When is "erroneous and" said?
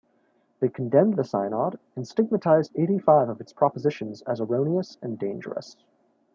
4.41-5.19